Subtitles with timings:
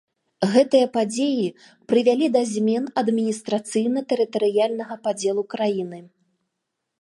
[0.53, 1.43] Гэтыя падзеі
[1.93, 5.99] прывялі да змен адміністрацыйна-тэрытарыяльнага падзелу краіны.